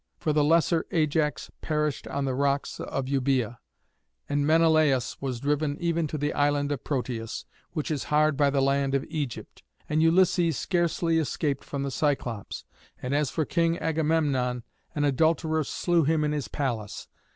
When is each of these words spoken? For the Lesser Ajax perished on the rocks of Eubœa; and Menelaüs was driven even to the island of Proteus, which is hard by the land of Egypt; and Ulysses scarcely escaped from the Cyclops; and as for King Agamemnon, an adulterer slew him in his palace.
For 0.17 0.33
the 0.33 0.43
Lesser 0.43 0.87
Ajax 0.89 1.51
perished 1.61 2.07
on 2.07 2.25
the 2.25 2.33
rocks 2.33 2.79
of 2.79 3.05
Eubœa; 3.05 3.59
and 4.27 4.43
Menelaüs 4.45 5.17
was 5.21 5.39
driven 5.39 5.77
even 5.79 6.07
to 6.07 6.17
the 6.17 6.33
island 6.33 6.71
of 6.71 6.83
Proteus, 6.83 7.45
which 7.73 7.91
is 7.91 8.05
hard 8.05 8.35
by 8.35 8.49
the 8.49 8.63
land 8.63 8.95
of 8.95 9.05
Egypt; 9.09 9.61
and 9.87 10.01
Ulysses 10.01 10.57
scarcely 10.57 11.19
escaped 11.19 11.63
from 11.63 11.83
the 11.83 11.91
Cyclops; 11.91 12.65
and 12.99 13.13
as 13.13 13.29
for 13.29 13.45
King 13.45 13.77
Agamemnon, 13.77 14.63
an 14.95 15.05
adulterer 15.05 15.63
slew 15.63 16.03
him 16.03 16.23
in 16.23 16.31
his 16.31 16.47
palace. 16.47 17.07